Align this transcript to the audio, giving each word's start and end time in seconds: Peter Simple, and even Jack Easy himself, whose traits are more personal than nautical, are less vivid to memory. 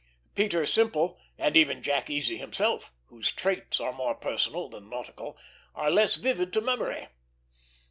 Peter 0.33 0.65
Simple, 0.65 1.19
and 1.37 1.55
even 1.55 1.83
Jack 1.83 2.09
Easy 2.09 2.37
himself, 2.37 2.91
whose 3.09 3.31
traits 3.31 3.79
are 3.79 3.93
more 3.93 4.15
personal 4.15 4.67
than 4.67 4.89
nautical, 4.89 5.37
are 5.75 5.91
less 5.91 6.15
vivid 6.15 6.51
to 6.53 6.59
memory. 6.59 7.09